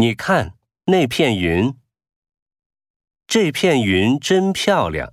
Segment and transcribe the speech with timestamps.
[0.00, 0.54] 你看
[0.86, 1.74] 那片云。
[3.26, 5.12] 这片云真漂亮。